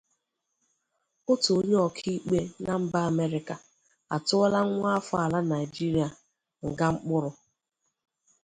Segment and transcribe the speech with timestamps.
[1.31, 3.55] Otu onye ọkaikpe na mba Amerịka
[4.15, 6.07] atụọla nwa afọ ala Nigeria
[6.69, 7.31] nga mkpụrụ